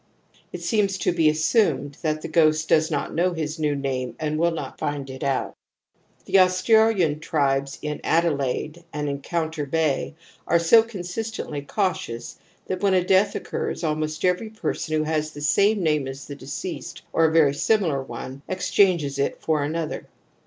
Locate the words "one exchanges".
18.01-19.19